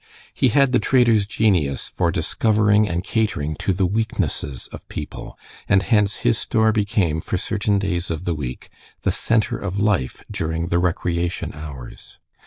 [0.33, 5.37] He had the trader's genius for discovering and catering to the weaknesses of people,
[5.69, 8.69] and hence his store became, for certain days of the week,
[9.03, 12.17] the center of life during the recreation hours.